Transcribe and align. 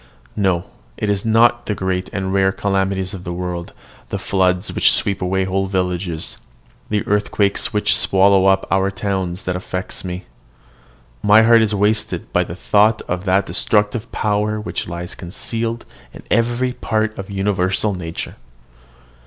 No: 0.35 0.63
it 0.97 1.09
is 1.09 1.23
not 1.25 1.67
the 1.67 1.75
great 1.75 2.09
and 2.11 2.33
rare 2.33 2.51
calamities 2.51 3.13
of 3.13 3.23
the 3.23 3.31
world, 3.31 3.71
the 4.09 4.17
floods 4.17 4.73
which 4.73 4.91
sweep 4.91 5.21
away 5.21 5.45
whole 5.45 5.67
villages, 5.67 6.39
the 6.89 7.05
earthquakes 7.05 7.71
which 7.71 7.95
swallow 7.95 8.47
up 8.47 8.65
our 8.71 8.89
towns, 8.89 9.43
that 9.43 9.55
affect 9.55 10.03
me. 10.03 10.25
My 11.21 11.43
heart 11.43 11.61
is 11.61 11.75
wasted 11.75 12.33
by 12.33 12.43
the 12.43 12.55
thought 12.55 13.03
of 13.03 13.25
that 13.25 13.45
destructive 13.45 14.11
power 14.11 14.59
which 14.59 14.87
lies 14.87 15.13
concealed 15.13 15.85
in 16.15 16.23
every 16.31 16.71
part 16.73 17.15
of 17.15 17.29
universal 17.29 17.93
nature. 17.93 18.37